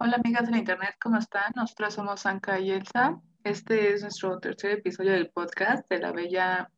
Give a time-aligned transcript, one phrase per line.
[0.00, 1.50] Hola amigas de la internet, ¿cómo están?
[1.56, 3.20] Nosotras somos Anka y Elsa.
[3.42, 6.70] Este es nuestro tercer episodio del podcast de la bella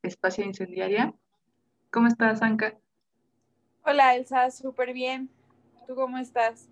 [0.00, 1.12] Espacio Incendiaria.
[1.90, 2.78] ¿Cómo estás, Anka?
[3.84, 5.28] Hola Elsa, súper bien.
[5.86, 6.70] ¿Tú cómo estás?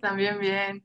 [0.00, 0.82] También bien.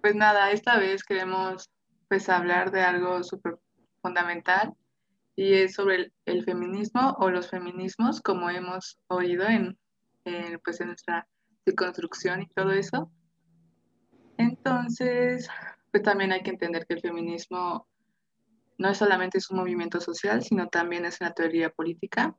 [0.00, 1.70] Pues nada, esta vez queremos
[2.08, 3.58] pues hablar de algo súper
[4.00, 4.72] fundamental
[5.36, 9.78] y es sobre el, el feminismo o los feminismos, como hemos oído en
[10.64, 11.28] pues en nuestra
[11.64, 13.10] deconstrucción y todo eso.
[14.38, 15.48] Entonces,
[15.90, 17.86] pues también hay que entender que el feminismo
[18.78, 22.36] no es solamente un movimiento social, sino también es una teoría política,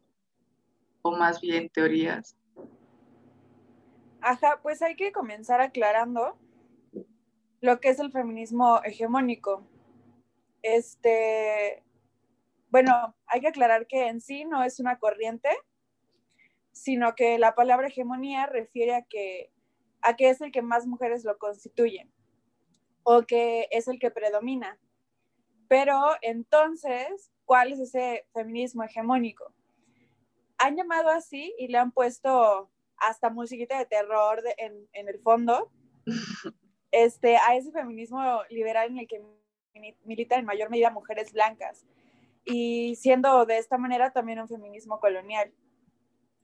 [1.02, 2.38] o más bien teorías.
[4.22, 6.38] Ajá, pues hay que comenzar aclarando
[7.62, 9.68] lo que es el feminismo hegemónico.
[10.62, 11.84] Este,
[12.70, 15.50] bueno, hay que aclarar que en sí no es una corriente,
[16.78, 19.52] sino que la palabra hegemonía refiere a que,
[20.02, 22.12] a que es el que más mujeres lo constituyen
[23.04, 24.78] o que es el que predomina.
[25.68, 29.54] Pero entonces, ¿cuál es ese feminismo hegemónico?
[30.58, 35.72] Han llamado así y le han puesto hasta musiquita de terror en, en, el fondo
[36.92, 39.22] este, a ese feminismo liberal en el que
[40.06, 41.86] militan en mayor medida mujeres blancas
[42.44, 45.54] y siendo de esta manera también un feminismo colonial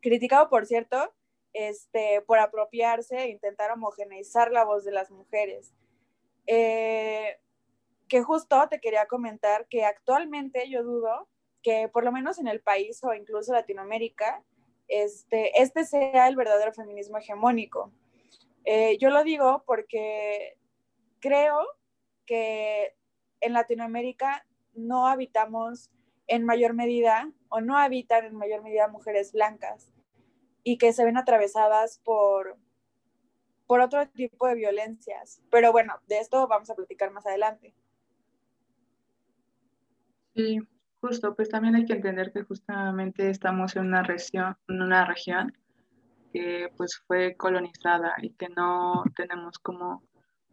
[0.04, 1.12] criticado, por cierto,
[1.54, 5.74] este, por apropiarse e intentar homogeneizar la voz de las mujeres.
[6.46, 7.40] Eh,
[8.10, 11.30] que justo te quería comentar que actualmente yo dudo
[11.64, 14.44] que por lo menos en el país o incluso Latinoamérica,
[14.90, 17.92] este, este sea el verdadero feminismo hegemónico.
[18.66, 20.58] Eh, yo lo digo porque
[21.22, 21.66] creo
[22.26, 22.94] que
[23.40, 25.90] en Latinoamérica no habitamos
[26.28, 29.93] en mayor medida o no habitan en mayor medida mujeres blancas
[30.64, 32.58] y que se ven atravesadas por,
[33.68, 35.42] por otro tipo de violencias.
[35.50, 37.74] Pero bueno, de esto vamos a platicar más adelante.
[40.36, 40.60] Sí,
[41.02, 45.54] justo, pues también hay que entender que justamente estamos en una región, en una región
[46.32, 50.02] que pues fue colonizada y que no tenemos como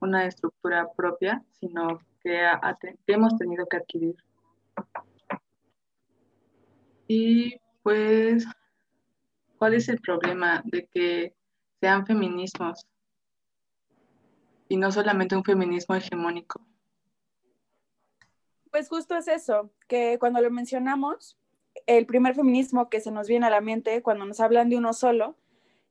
[0.01, 2.39] una estructura propia, sino que,
[3.07, 4.17] que hemos tenido que adquirir.
[7.07, 8.47] Y pues
[9.61, 11.35] ¿Cuál es el problema de que
[11.81, 12.87] sean feminismos
[14.71, 16.67] y no solamente un feminismo hegemónico?
[18.71, 21.39] Pues justo es eso, que cuando lo mencionamos,
[21.85, 24.95] el primer feminismo que se nos viene a la mente cuando nos hablan de uno
[24.95, 25.37] solo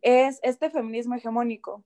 [0.02, 1.86] es este feminismo hegemónico,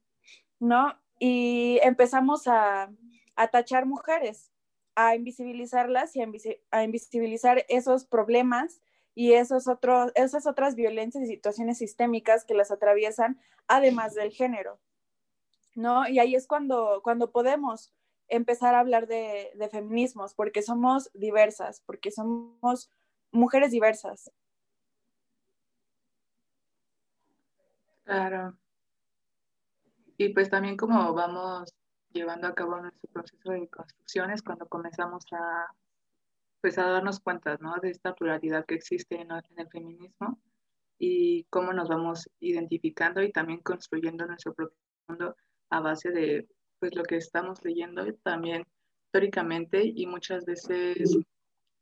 [0.62, 0.98] ¿no?
[1.20, 2.94] Y empezamos a,
[3.36, 4.54] a tachar mujeres,
[4.96, 6.22] a invisibilizarlas y
[6.72, 8.80] a, invisibilizar esos problemas
[9.16, 14.79] y esos otros, esas otras violencias y situaciones sistémicas que las atraviesan, además del género.
[15.75, 16.07] ¿no?
[16.07, 17.91] Y ahí es cuando, cuando podemos
[18.28, 22.91] empezar a hablar de, de feminismos, porque somos diversas, porque somos
[23.31, 24.31] mujeres diversas.
[28.03, 28.57] Claro.
[30.18, 31.74] Y pues también como vamos
[32.12, 35.74] llevando a cabo nuestro proceso de construcciones, cuando comenzamos a
[36.63, 37.75] pues a darnos cuenta, ¿no?
[37.81, 40.40] De esta pluralidad que existe en, el feminismo
[40.97, 44.78] y cómo nos vamos identificando y también construyendo nuestro propio
[45.09, 45.35] mundo
[45.69, 46.47] a base de
[46.79, 48.66] pues lo que estamos leyendo también
[49.07, 51.18] históricamente y muchas veces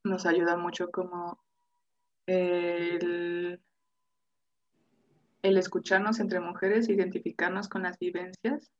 [0.03, 1.39] nos ayuda mucho como
[2.25, 3.61] el,
[5.43, 8.71] el escucharnos entre mujeres, identificarnos con las vivencias.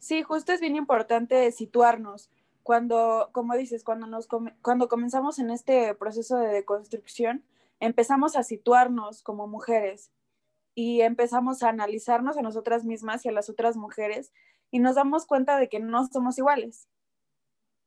[0.00, 2.28] Sí, justo es bien importante situarnos
[2.62, 4.28] cuando, como dices, cuando, nos,
[4.62, 7.44] cuando comenzamos en este proceso de deconstrucción,
[7.80, 10.12] empezamos a situarnos como mujeres
[10.74, 14.32] y empezamos a analizarnos a nosotras mismas y a las otras mujeres
[14.70, 16.88] y nos damos cuenta de que no somos iguales,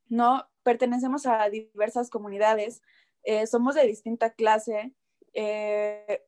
[0.07, 0.48] ¿no?
[0.63, 2.81] Pertenecemos a diversas comunidades,
[3.24, 4.94] eh, somos de distinta clase,
[5.33, 6.24] eh,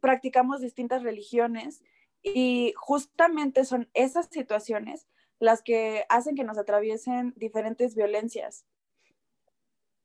[0.00, 1.82] practicamos distintas religiones
[2.22, 5.06] y justamente son esas situaciones
[5.40, 8.66] las que hacen que nos atraviesen diferentes violencias.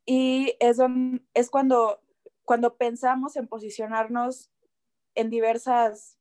[0.06, 0.80] Y es,
[1.34, 2.02] es cuando,
[2.46, 4.50] cuando pensamos en posicionarnos
[5.14, 6.18] en diversas,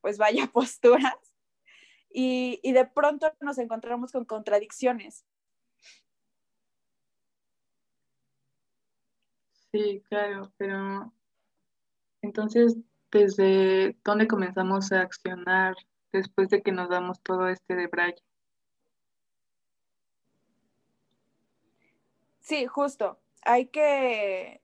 [0.00, 1.34] pues vaya, posturas,
[2.10, 5.26] y, y de pronto nos encontramos con contradicciones.
[9.72, 11.12] Sí, claro, pero
[12.22, 12.76] entonces,
[13.10, 15.76] ¿desde dónde comenzamos a accionar
[16.16, 18.22] después de que nos damos todo este de Braille.
[22.40, 23.18] Sí, justo.
[23.42, 24.60] Hay que,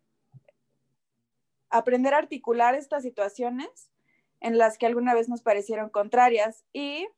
[1.72, 3.90] aprender a articular estas situaciones
[4.40, 7.08] en las que alguna vez nos parecieron contrarias y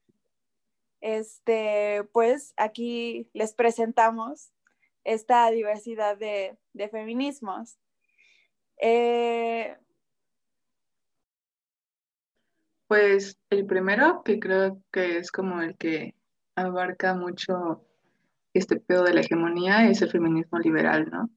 [1.00, 4.52] este, pues aquí les presentamos
[5.02, 6.56] esta diversidad de,
[6.90, 7.76] feminismos.
[8.78, 9.76] Eh,
[12.86, 16.14] pues el primero, que creo que es como el que
[16.54, 17.84] abarca mucho
[18.52, 21.30] este pedo de la hegemonía, es el feminismo liberal, ¿no?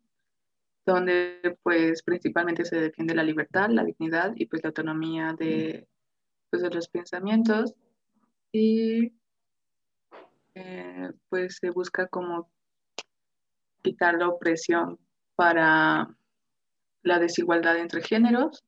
[0.86, 5.88] Donde pues principalmente se defiende la libertad, la dignidad y pues la autonomía de,
[6.50, 7.74] pues, los pensamientos
[8.52, 9.14] y
[10.56, 12.50] eh, pues se busca como
[13.82, 15.00] quitar la opresión
[15.36, 16.08] para
[17.04, 18.64] la desigualdad entre géneros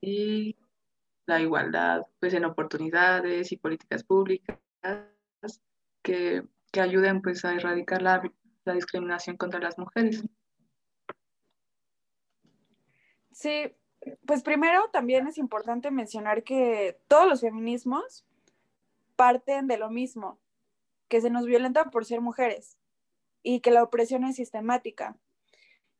[0.00, 0.56] y
[1.28, 4.58] la igualdad pues en oportunidades y políticas públicas
[6.02, 6.42] que,
[6.72, 8.22] que ayuden pues a erradicar la,
[8.64, 10.24] la discriminación contra las mujeres.
[13.30, 13.76] Sí,
[14.26, 18.24] pues primero también es importante mencionar que todos los feminismos
[19.14, 20.40] parten de lo mismo,
[21.08, 22.78] que se nos violenta por ser mujeres
[23.42, 25.18] y que la opresión es sistemática.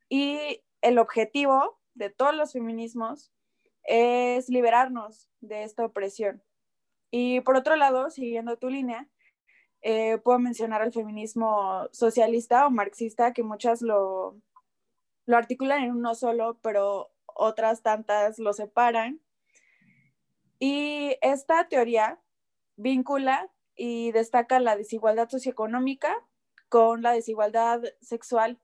[0.09, 3.31] Y el objetivo de todos los feminismos
[3.89, 6.43] es liberarnos de esta opresión.
[7.11, 9.09] Y por otro lado, siguiendo tu línea,
[9.81, 14.37] eh, puedo mencionar al feminismo socialista o marxista, que muchas lo,
[15.25, 19.21] lo articulan en uno solo, pero otras tantas lo separan.
[20.59, 22.21] Y esta teoría
[22.77, 26.15] vincula y destaca la desigualdad socioeconómica
[26.69, 28.61] con la desigualdad sexual.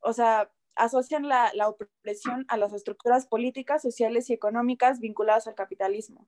[0.00, 6.26] O sea, asocian la, opresión a las estructuras políticas, sociales y económicas vinculadas al capitalismo.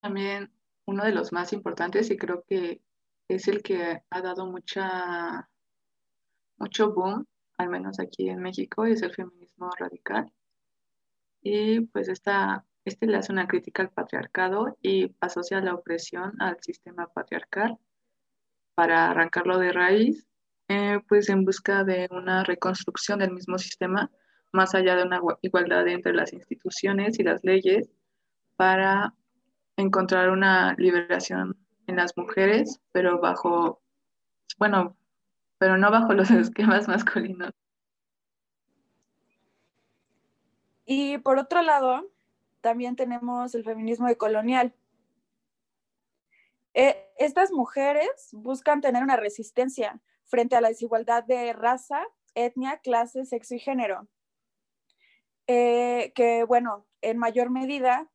[0.00, 0.52] También
[0.84, 2.80] uno de los más importantes y creo que
[3.28, 5.48] es el que ha dado mucha,
[6.58, 7.26] mucho boom,
[7.56, 10.30] al menos aquí en México, es el feminismo radical.
[11.40, 16.62] Y pues esta este le hace una crítica al patriarcado y asocia la opresión al
[16.62, 17.78] sistema patriarcal
[18.74, 20.26] para arrancarlo de raíz,
[20.68, 24.10] eh, pues en busca de una reconstrucción del mismo sistema,
[24.52, 27.90] más allá de una igualdad entre las instituciones y las leyes,
[28.56, 29.14] para
[29.76, 31.56] encontrar una liberación
[31.86, 33.82] en las mujeres, pero bajo,
[34.58, 34.96] bueno,
[35.58, 37.52] pero no bajo los esquemas masculinos.
[40.86, 42.10] Y por otro lado,
[42.60, 44.74] también tenemos el feminismo decolonial.
[46.74, 52.04] Eh, estas mujeres buscan tener una resistencia frente a la desigualdad de raza,
[52.34, 54.08] etnia, clase, sexo y género.
[55.46, 58.10] Eh, que, bueno, en mayor medida,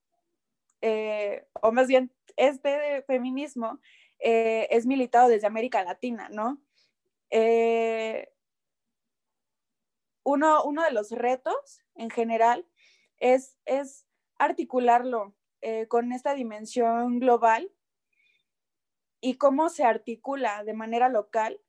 [0.81, 3.79] eh, o más bien, este feminismo
[4.21, 6.61] es militado desde América Latina, ¿no?
[10.23, 12.67] Uno, uno, de los retos en general
[13.17, 14.05] es, es
[14.37, 15.35] articularlo
[15.87, 17.71] con esta dimensión global
[19.21, 21.59] y cómo se articula de manera local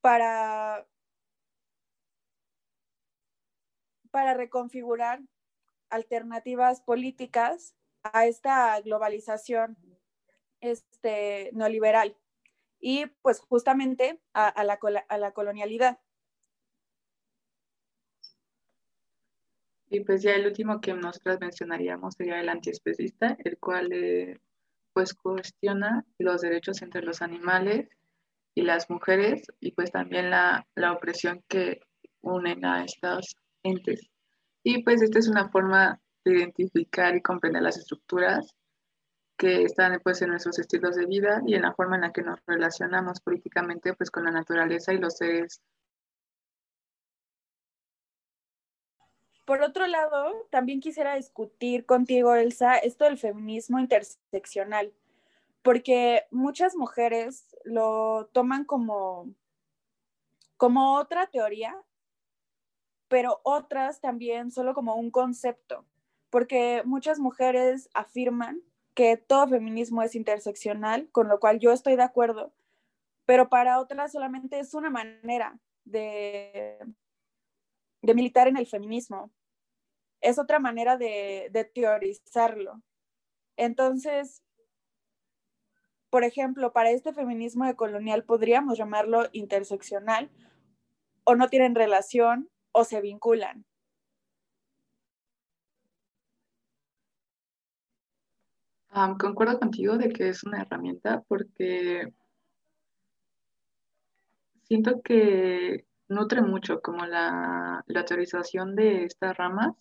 [0.00, 0.86] para,
[4.10, 5.20] para reconfigurar
[5.90, 9.76] alternativas políticas a esta globalización
[10.60, 12.16] este, neoliberal
[12.80, 15.98] y pues justamente a, la, a la colonialidad.
[19.88, 24.40] Y pues ya el último que nosotras mencionaríamos sería el antiespecista, el cual eh,
[24.96, 27.86] pues cuestiona los derechos entre los animales
[28.54, 31.80] y las mujeres y pues también la, la opresión que
[32.22, 34.08] unen a estas entes.
[34.62, 38.54] Y pues esta es una forma de identificar y comprender las estructuras
[39.36, 42.22] que están pues en nuestros estilos de vida y en la forma en la que
[42.22, 45.60] nos relacionamos políticamente pues con la naturaleza y los seres
[49.46, 54.92] Por otro lado, también quisiera discutir contigo, Elsa, esto del feminismo interseccional,
[55.62, 59.32] porque muchas mujeres lo toman como,
[60.56, 61.80] como otra teoría,
[63.06, 65.86] pero otras también solo como un concepto,
[66.28, 68.60] porque muchas mujeres afirman
[68.94, 72.52] que todo feminismo es interseccional, con lo cual yo estoy de acuerdo,
[73.26, 76.80] pero para otras solamente es una manera de,
[78.06, 79.32] de militar en el feminismo.
[80.20, 82.80] Es otra manera de, teorizarlo.
[83.56, 84.42] Entonces,
[86.08, 90.30] por ejemplo, para este feminismo decolonial podríamos llamarlo interseccional
[91.24, 93.66] o no tienen relación o se vinculan.
[99.18, 102.14] concuerdo contigo de que es una herramienta porque
[104.62, 109.74] siento que nutre mucho como la, la teorización de estas ramas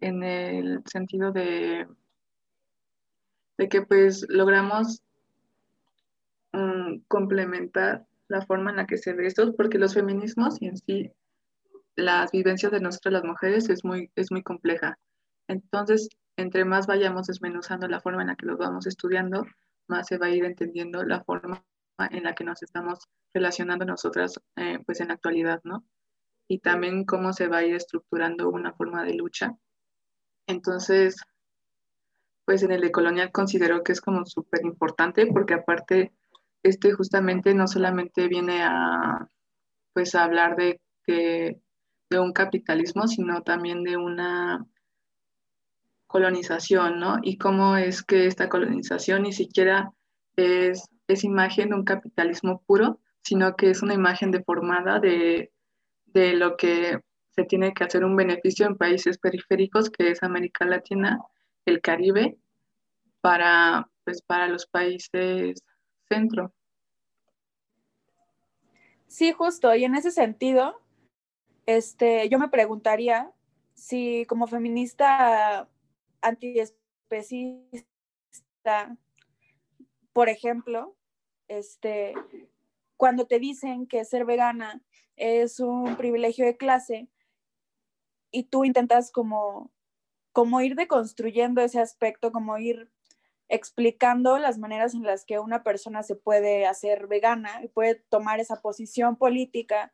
[0.00, 1.86] en el sentido de,
[3.56, 5.02] de que pues logramos
[6.52, 10.76] mm, complementar la forma en la que se ve esto, porque los feminismos y en
[10.76, 11.12] sí
[11.96, 14.98] las vivencias de nosotras las mujeres es muy, es muy compleja.
[15.48, 19.44] Entonces, entre más vayamos desmenuzando la forma en la que los vamos estudiando,
[19.88, 21.64] más se va a ir entendiendo la forma
[21.98, 23.00] en la que nos estamos
[23.34, 25.84] relacionando nosotras eh, pues en la actualidad, ¿no?
[26.48, 29.56] Y también cómo se va a ir estructurando una forma de lucha.
[30.46, 31.16] Entonces,
[32.44, 36.12] pues en el de colonial considero que es como súper importante porque aparte,
[36.62, 39.28] este justamente no solamente viene a,
[39.92, 41.60] pues hablar de que
[42.10, 44.66] de un capitalismo, sino también de una
[46.06, 47.18] colonización, ¿no?
[47.22, 49.92] Y cómo es que esta colonización ni siquiera
[50.36, 55.50] es, es imagen de un capitalismo puro, sino que es una imagen deformada de,
[56.06, 57.00] de lo que
[57.30, 61.20] se tiene que hacer un beneficio en países periféricos, que es América Latina,
[61.64, 62.36] el Caribe,
[63.20, 65.62] para, pues, para los países
[66.08, 66.52] centro.
[69.06, 69.74] Sí, justo.
[69.74, 70.80] Y en ese sentido,
[71.66, 73.30] este, yo me preguntaría
[73.74, 75.68] si como feminista
[76.20, 78.96] antiespecista,
[80.12, 80.97] por ejemplo,
[81.48, 82.14] este,
[82.96, 84.82] cuando te dicen que ser vegana
[85.16, 87.08] es un privilegio de clase
[88.30, 89.72] y tú intentas como,
[90.32, 92.90] como ir deconstruyendo ese aspecto, como ir
[93.48, 98.40] explicando las maneras en las que una persona se puede hacer vegana y puede tomar
[98.40, 99.92] esa posición política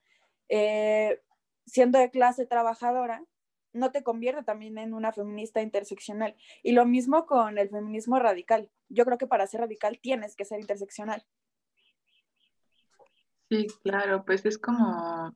[0.49, 1.23] eh,
[1.67, 3.25] siendo de clase trabajadora,
[3.73, 6.37] no te convierte también en una feminista interseccional.
[6.63, 8.71] Y lo mismo con el feminismo radical.
[8.89, 11.25] Yo creo que para ser radical tienes que ser interseccional.
[13.55, 15.33] Sí, claro, pues es como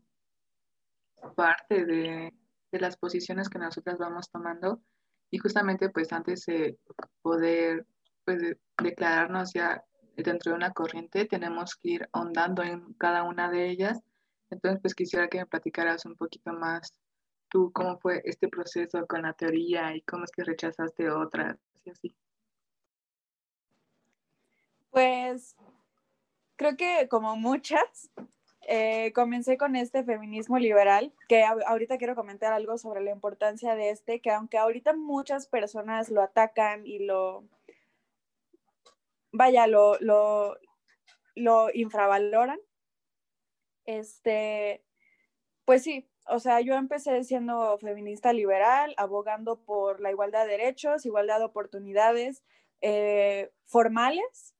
[1.36, 2.34] parte de,
[2.72, 4.82] las posiciones que nosotras vamos tomando
[5.30, 6.80] y justamente pues antes de
[7.22, 7.86] poder
[8.24, 9.84] pues, declararnos ya
[10.16, 14.00] dentro de una corriente tenemos que ir ahondando en cada una de ellas.
[14.50, 16.92] Entonces pues quisiera que me platicaras un poquito más
[17.48, 21.56] tú cómo fue este proceso con la teoría y cómo es que rechazaste otras
[21.88, 22.16] así.
[24.90, 25.54] Pues
[26.58, 28.10] creo que como muchas,
[28.66, 33.90] eh, comencé con este feminismo liberal, que ahorita quiero comentar algo sobre la importancia de
[33.90, 37.44] este, que aunque ahorita muchas personas lo atacan y lo,
[39.32, 40.58] vaya, lo, lo,
[41.36, 42.58] lo infravaloran,
[43.86, 44.84] este,
[45.64, 51.06] pues sí, o sea, yo empecé siendo feminista liberal, abogando por la igualdad de derechos,
[51.06, 52.42] igualdad de oportunidades
[52.80, 54.54] eh, formales.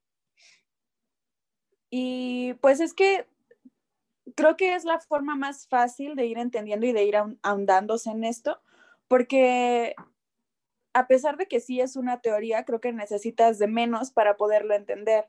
[1.91, 3.27] Y pues es que
[4.35, 8.25] creo que es la forma más fácil de ir entendiendo y de ir ahondándose en
[8.25, 8.61] esto,
[9.09, 9.95] porque
[10.93, 14.75] a pesar de que sí es una teoría, creo que necesitas de menos para poderlo
[14.75, 15.27] entender.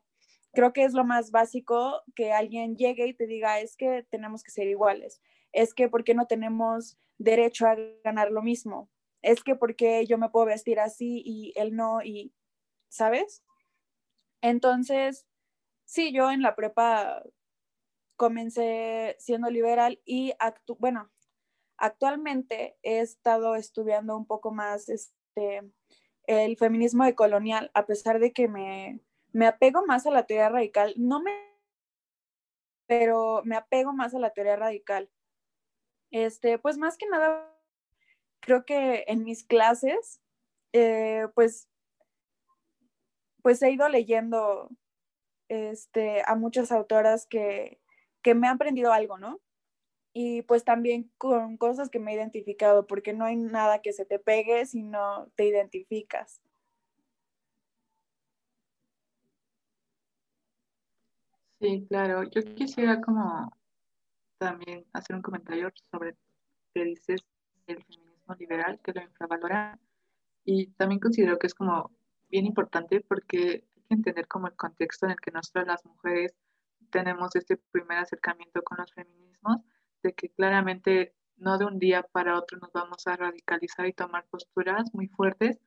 [0.53, 4.43] Creo que es lo más básico que alguien llegue y te diga, es que tenemos
[4.43, 8.89] que ser iguales es que ¿por qué no tenemos derecho a ganar lo mismo?
[9.21, 12.01] Es que ¿por qué yo me puedo vestir así y él no?
[12.01, 12.33] Y,
[12.87, 13.43] ¿sabes?
[14.41, 15.25] Entonces,
[15.89, 17.23] sí, yo en la prepa
[18.15, 20.33] comencé siendo liberal y,
[20.77, 21.09] bueno,
[21.77, 25.63] actualmente he estado estudiando un poco más este,
[26.27, 28.99] el feminismo decolonial, a pesar de que me,
[29.31, 31.31] me apego más a la teoría radical, no me,
[32.85, 35.09] pero me apego más a la teoría radical.
[36.11, 37.51] Este, pues más que nada,
[38.41, 40.21] creo que en mis clases,
[40.71, 41.67] eh, pues,
[43.41, 44.69] pues he ido leyendo
[45.49, 47.79] este, a muchas autoras que,
[48.21, 49.41] que me han aprendido algo, ¿no?
[50.13, 54.05] Y pues también con cosas que me he identificado, porque no hay nada que se
[54.05, 56.41] te pegue si no te identificas.
[61.59, 62.23] Sí, claro.
[62.23, 63.51] Yo quisiera como
[64.37, 66.15] también hacer un comentario sobre
[66.73, 67.21] que dices
[67.67, 69.77] el feminismo liberal, que lo infravalora.
[70.45, 71.91] Y también considero que es como
[72.29, 76.33] bien importante porque que entender como el contexto en el que nosotras las mujeres
[76.91, 79.57] tenemos este primer acercamiento con los feminismos,
[80.03, 84.25] de que claramente no de un día para otro nos vamos a radicalizar y tomar
[84.29, 85.59] posturas muy fuertes,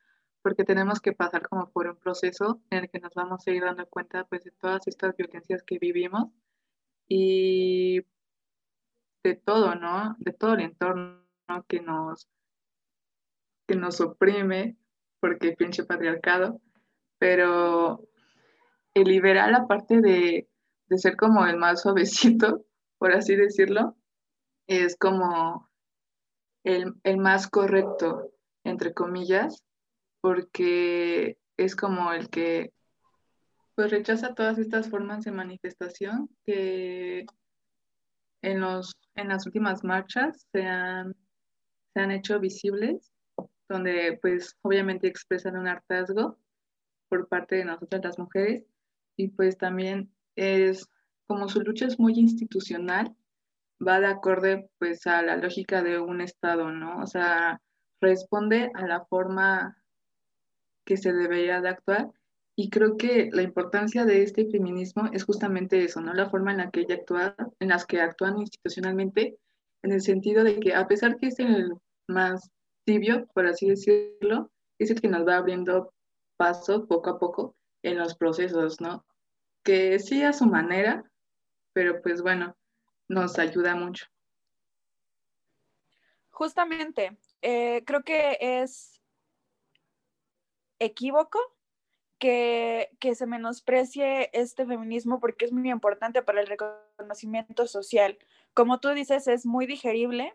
[0.42, 3.62] porque tenemos que pasar como por un proceso en el que nos vamos a ir
[3.62, 6.30] dando cuenta pues de todas estas violencias que vivimos
[7.08, 8.00] y
[9.22, 10.16] de todo, ¿no?
[10.18, 11.22] De todo el entorno
[11.68, 12.28] que nos,
[13.68, 14.76] que nos oprime,
[15.20, 16.60] porque pinche patriarcado,
[17.18, 18.08] pero
[18.94, 20.48] el liberal, aparte de,
[20.86, 22.64] de ser como el más suavecito,
[22.98, 23.96] por así decirlo,
[24.66, 25.68] es como
[26.64, 28.32] el, el más correcto,
[28.64, 29.64] entre comillas,
[30.20, 32.72] porque es como el que
[33.74, 37.24] pues rechaza todas estas formas de manifestación que
[38.42, 41.16] en, los, en las últimas marchas se han,
[41.94, 43.10] se han hecho visibles,
[43.68, 46.38] donde pues obviamente expresan un hartazgo
[47.08, 48.64] por parte de nosotras las mujeres
[49.16, 50.88] y pues también es
[51.26, 53.14] como su lucha es muy institucional,
[53.86, 57.00] va de acorde pues a la lógica de un Estado, ¿no?
[57.00, 57.60] O sea,
[58.00, 59.76] responde a la forma
[60.84, 62.10] que se debería de actuar
[62.54, 66.12] y creo que la importancia de este feminismo es justamente eso, ¿no?
[66.12, 69.38] La forma en la que ella actúa, en las que actúan institucionalmente,
[69.82, 71.72] en el sentido de que a pesar que es el
[72.08, 72.50] más
[72.84, 75.94] tibio, por así decirlo, es el que nos va abriendo
[76.36, 79.04] paso poco a poco en los procesos, ¿no?
[79.62, 81.04] Que sí a su manera,
[81.72, 82.56] pero pues bueno,
[83.08, 84.06] nos ayuda mucho.
[86.30, 89.00] Justamente, eh, creo que es
[90.78, 91.38] equívoco
[92.22, 98.16] que, se menosprecie este feminismo porque es muy importante para el reconocimiento social.
[98.54, 100.34] Como tú dices, es muy digerible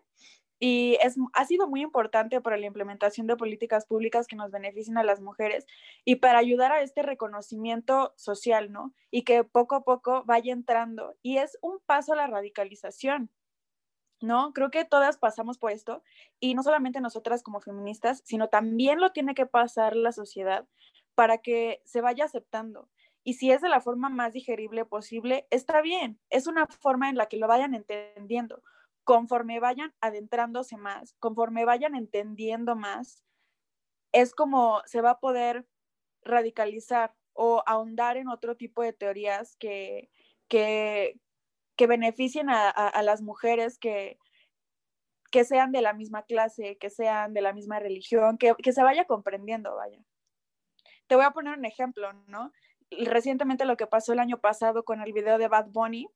[0.60, 4.98] y es, ha sido muy importante para la implementación de políticas públicas que nos beneficien
[4.98, 5.66] a las mujeres
[6.04, 8.92] y para ayudar a este reconocimiento social, ¿no?
[9.10, 11.14] Y que poco a poco vaya entrando.
[11.22, 13.30] Y es un paso a la radicalización,
[14.20, 14.52] ¿no?
[14.52, 16.02] Creo que todas pasamos por esto
[16.40, 20.66] y no solamente nosotras como feministas, sino también lo tiene que pasar la sociedad
[21.14, 22.88] para que se vaya aceptando.
[23.24, 26.18] Y si es de la forma más digerible posible, está bien.
[26.30, 28.62] Es una forma en la que lo vayan entendiendo.
[29.08, 33.24] Conforme vayan adentrándose más, conforme vayan entendiendo más,
[34.12, 35.66] es como se va a poder
[36.20, 40.10] radicalizar o ahondar en otro tipo de teorías que,
[40.46, 41.18] que,
[41.78, 44.18] beneficien a, las mujeres que,
[45.30, 48.82] que sean de la misma clase, que sean de la misma religión, que, que se
[48.82, 50.02] vaya comprendiendo, vaya.
[51.06, 52.52] Te voy a poner un ejemplo, ¿no?
[52.90, 56.10] Recientemente lo que pasó el año pasado con el video de Bad Bunny,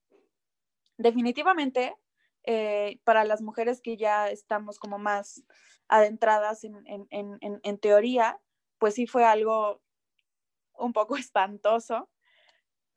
[0.98, 1.96] definitivamente
[2.44, 5.44] eh, para las mujeres que ya estamos como más
[5.88, 8.40] adentradas en, teoría,
[8.78, 9.82] pues sí fue algo
[10.74, 12.10] un poco espantoso.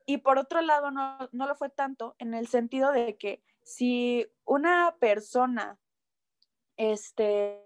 [0.08, 4.28] Y por otro lado, no, no lo fue tanto en el sentido de que si
[4.46, 5.80] una persona
[6.78, 7.64] este,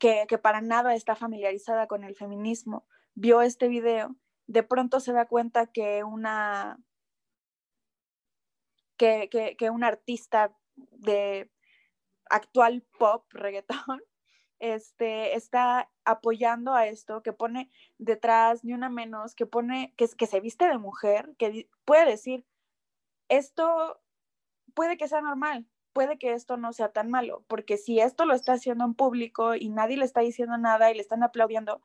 [0.00, 5.12] que, que, para nada está familiarizada con el feminismo vio este video, de pronto se
[5.12, 6.78] da cuenta que una,
[8.96, 11.50] que, que, un artista de
[12.30, 14.02] actual pop, reggaetón,
[14.58, 20.26] este, está apoyando a esto, que pone detrás ni una menos, que pone, que, que
[20.26, 22.46] se viste de mujer, que puede decir,
[23.28, 24.00] esto
[24.74, 28.34] puede que sea normal, puede que esto no sea tan malo, porque si esto lo
[28.34, 31.82] está haciendo en público y nadie le está diciendo nada y le están aplaudiendo,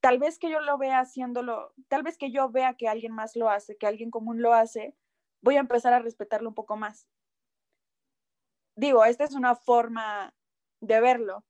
[0.00, 3.36] tal vez que yo lo vea haciéndolo, tal vez que yo vea que alguien más
[3.36, 4.96] lo hace, que alguien común lo hace,
[5.42, 7.06] voy a empezar a respetarlo un poco más.
[8.74, 10.34] Digo, esta es una forma
[10.80, 11.44] de verlo.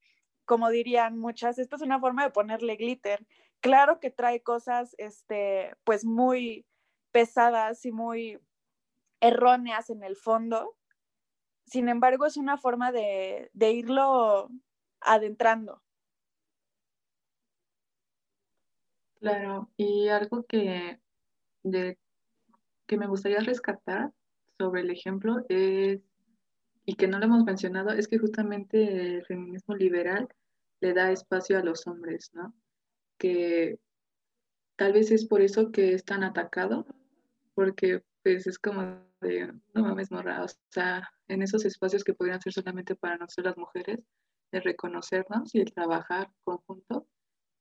[0.45, 3.27] Como dirían muchas, esta es una forma de ponerle glitter.
[3.61, 6.67] Claro que trae cosas, este, pues muy
[7.13, 8.41] pesadas y muy
[9.21, 10.77] erróneas en el fondo.
[11.67, 14.51] Sin embargo, es una forma de, de irlo
[15.01, 15.83] adentrando.
[19.21, 21.01] Claro, y algo que,
[21.63, 21.97] de,
[22.89, 24.13] que me gustaría rescatar
[24.59, 26.01] sobre el ejemplo es,
[26.85, 30.29] y que no lo hemos mencionado, es que justamente el feminismo liberal
[30.81, 32.55] le da espacio a los hombres, ¿no?
[33.19, 33.79] Que
[34.77, 36.87] tal vez es por eso que es tan atacado,
[37.55, 38.83] porque pues es como
[39.21, 43.47] de, no mames, morra, o sea, en esos espacios que podrían ser solamente para nosotros
[43.47, 44.01] las mujeres,
[44.51, 47.09] de reconocernos y de trabajar conjunto,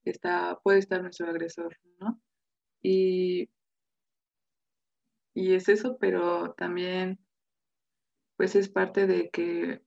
[0.03, 2.21] está, puede estar nuestro agresor, ¿no?
[2.81, 3.49] Y,
[5.33, 7.19] y es eso, pero también
[8.41, 9.83] pues es parte de que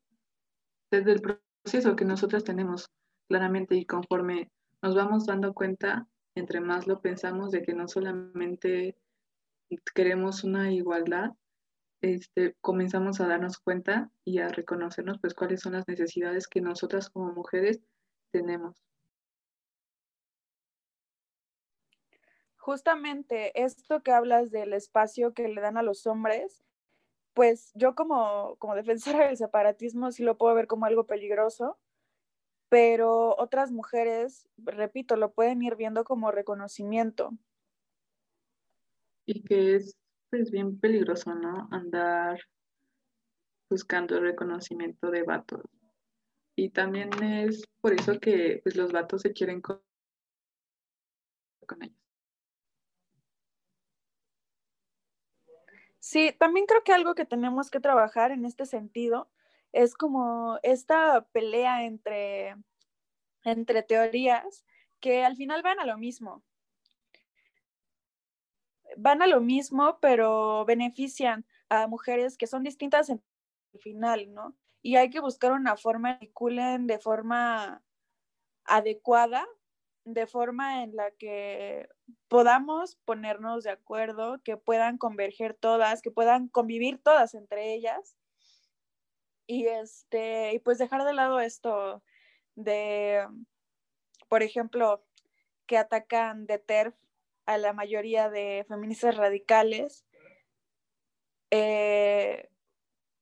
[0.88, 2.88] desde el proceso que nosotras tenemos
[3.28, 4.48] claramente y conforme
[4.80, 8.96] nos vamos dando cuenta, entre más lo pensamos, de que no solamente
[9.92, 11.32] queremos una igualdad,
[12.00, 17.10] este, comenzamos a darnos cuenta y a reconocernos pues cuáles son las necesidades que nosotras
[17.10, 17.80] como mujeres
[18.30, 18.84] tenemos.
[22.64, 26.64] justamente esto que hablas del espacio que le dan a los hombres,
[27.34, 31.78] pues yo como, como defensora del separatismo sí lo puedo ver como algo peligroso,
[32.68, 37.32] pero otras mujeres, repito, lo pueden ir viendo como reconocimiento.
[39.26, 39.96] Y que es
[40.30, 41.68] pues bien peligroso, ¿no?
[41.70, 42.40] Andar
[43.70, 45.62] buscando reconocimiento de vatos.
[46.56, 49.80] Y también es por eso que pues, los vatos se quieren con
[51.80, 52.03] ellos.
[56.06, 59.30] Sí, también creo que algo que tenemos que trabajar en este sentido
[59.72, 62.56] es como esta pelea entre,
[63.44, 64.66] entre teorías
[65.00, 66.44] que al final van a lo mismo.
[68.98, 73.22] Van a lo mismo, pero benefician a mujeres que son distintas en
[73.72, 74.54] el final, ¿no?
[74.82, 77.82] Y hay que buscar una forma que articulen de forma
[78.66, 79.46] adecuada,
[80.04, 81.88] de forma en la que
[82.28, 88.16] podamos ponernos de acuerdo, que puedan converger todas, que puedan convivir todas entre ellas.
[89.46, 92.02] Y este, y pues dejar de lado esto
[92.54, 93.26] de,
[94.28, 95.04] por ejemplo,
[95.66, 96.94] que atacan de TERF
[97.46, 100.04] a la mayoría de feministas radicales
[101.56, 102.50] eh,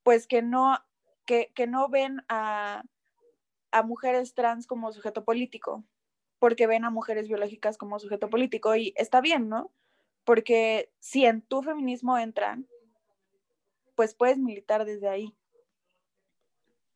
[0.03, 0.79] pues que no,
[1.27, 2.83] que, no ven a,
[3.85, 5.85] mujeres trans como sujeto político,
[6.43, 9.71] porque ven a mujeres biológicas como sujeto político y está bien, ¿no?
[10.25, 12.67] Porque si en tu feminismo entran,
[13.95, 15.33] pues puedes militar desde ahí.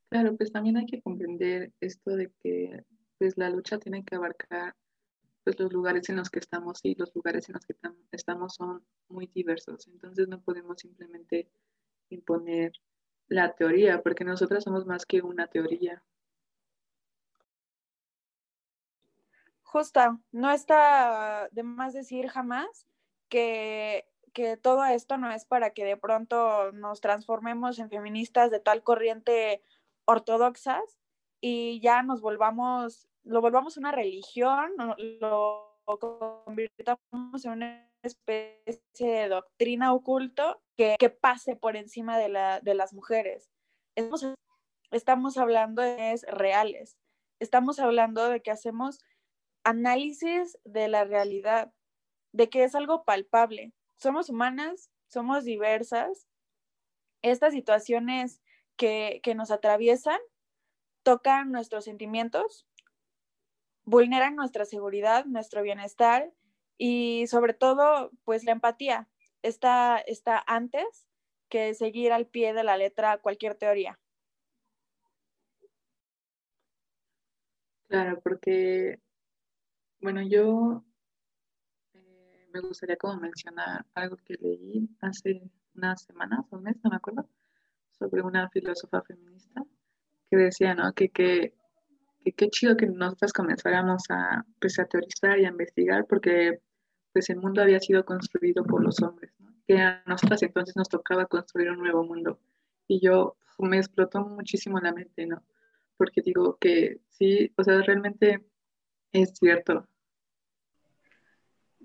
[0.09, 2.83] Claro, pues también hay que comprender esto de que
[3.19, 4.75] pues la lucha tiene que abarcar
[5.45, 7.77] pues los lugares en los que estamos y los lugares en los que
[8.11, 9.87] estamos son muy diversos.
[9.87, 11.49] Entonces no podemos simplemente
[12.11, 12.73] imponer
[13.29, 16.03] la teoría, porque nosotras somos más que una teoría.
[20.33, 22.87] No está de más decir jamás
[23.29, 28.61] que, que todo esto no es para que de pronto nos transformemos en feministas de
[28.61, 29.63] tal corriente
[30.05, 30.99] ortodoxas
[31.41, 34.73] y ya nos volvamos lo volvamos una religión,
[35.21, 42.75] lo convirtamos en una especie de doctrina oculto que, pase por encima de, la, de
[42.75, 43.51] las mujeres.
[43.97, 44.35] Estamos,
[44.93, 46.97] estamos hablando de reales,
[47.41, 49.01] estamos hablando de que hacemos
[49.67, 51.73] análisis de la realidad,
[52.33, 53.73] de que es algo palpable.
[53.97, 56.29] Somos humanas, somos diversas.
[57.23, 58.41] Estas situaciones
[58.77, 60.21] que, que nos atraviesan
[61.03, 62.67] tocan nuestros sentimientos,
[63.85, 66.33] vulneran nuestra seguridad, nuestro bienestar
[66.79, 69.09] y sobre todo, pues la empatía
[69.43, 71.09] está, está antes
[71.49, 73.99] que seguir al pie de la letra cualquier teoría.
[77.89, 79.01] Claro, porque,
[80.07, 80.85] bueno, yo
[81.93, 85.43] eh, me gustaría como mencionar algo que leí hace
[85.75, 87.29] unas semanas, un mes, no me acuerdo,
[87.99, 89.65] sobre una filósofa feminista
[90.31, 90.93] que decía, ¿no?
[90.93, 91.55] Que, que
[92.37, 96.61] qué chido que nosotras comenzáramos a, pues, a teorizar y a investigar porque
[97.13, 99.53] pues el mundo había sido construido por los hombres, ¿no?
[99.67, 102.39] que a nosotras entonces nos tocaba construir un nuevo mundo.
[102.87, 105.43] Y yo me explotó muchísimo la mente, ¿no?
[105.97, 108.47] Porque digo que sí, o sea, realmente
[109.13, 109.89] es cierto.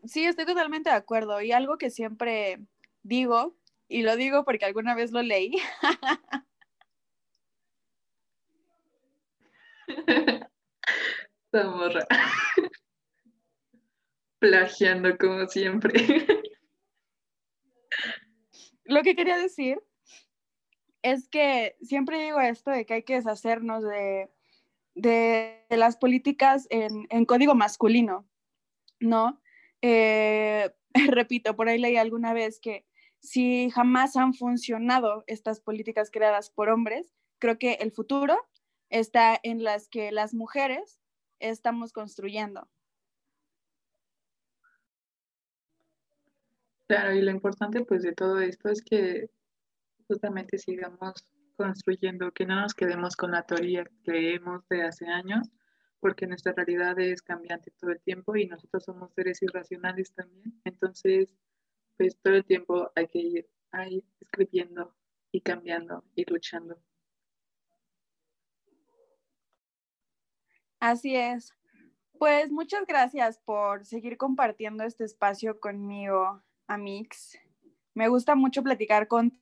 [0.06, 1.42] Sí, estoy totalmente de acuerdo.
[1.42, 2.60] Y algo que siempre
[3.04, 3.56] digo,
[3.88, 5.54] y lo digo porque alguna vez lo leí,
[11.52, 12.08] Zamorra.
[14.40, 15.94] Plagiando como siempre.
[18.86, 19.80] Lo que quería decir
[21.04, 24.30] es que siempre digo esto de que hay que deshacernos de,
[25.70, 28.28] las políticas en, código masculino,
[29.00, 29.42] ¿no?
[29.82, 30.70] Eh,
[31.12, 32.86] repito, por ahí leí alguna vez que
[33.20, 38.38] si jamás han funcionado estas políticas creadas por hombres, creo que el futuro
[38.90, 41.00] está en las que las mujeres
[41.40, 42.68] estamos construyendo.
[46.88, 49.30] Claro, y lo importante pues de todo esto es que
[50.08, 51.14] justamente sigamos
[51.56, 55.48] construyendo, que no nos quedemos con la teoría que leemos de hace años,
[56.02, 60.60] porque nuestra realidad es cambiante todo el tiempo y nosotros somos seres irracionales también.
[60.66, 61.34] Entonces,
[61.96, 64.94] pues todo el tiempo hay que ir ahí escribiendo
[65.32, 66.82] y cambiando y luchando.
[70.80, 71.54] Así es.
[72.18, 77.38] Pues muchas gracias por seguir compartiendo este espacio conmigo, Amix.
[77.94, 79.40] Me gusta mucho platicar con.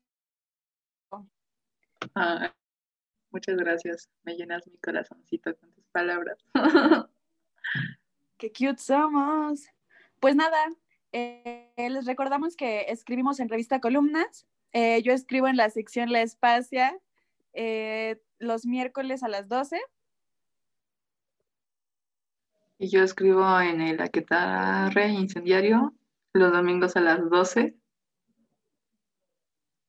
[2.15, 2.53] Ah,
[3.31, 4.09] muchas gracias.
[4.23, 6.37] Me llenas mi corazoncito con palabras.
[8.37, 9.67] Qué cute somos.
[10.19, 10.57] Pues nada,
[11.11, 14.47] eh, les recordamos que escribimos en revista Columnas.
[14.71, 16.97] Eh, yo escribo en la sección La Espacia
[17.53, 19.81] eh, los miércoles a las 12
[22.77, 25.93] Y yo escribo en el Aquetarre Incendiario
[26.33, 27.75] los domingos a las 12.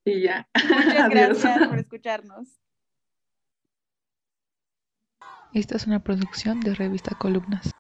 [0.06, 0.48] Y ya.
[0.54, 2.60] Muchas gracias por escucharnos.
[5.52, 7.70] Esta es una producción de Revista Columnas.